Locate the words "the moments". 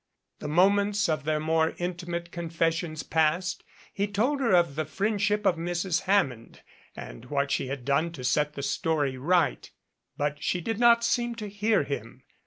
0.39-1.07